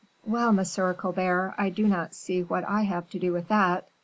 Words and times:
"Well, 0.25 0.51
Monsieur 0.51 0.95
Colbert, 0.95 1.53
I 1.59 1.69
do 1.69 1.85
not 1.87 2.15
see 2.15 2.41
what 2.41 2.63
I 2.63 2.85
have 2.85 3.07
to 3.11 3.19
do 3.19 3.33
with 3.33 3.49
that." 3.49 3.87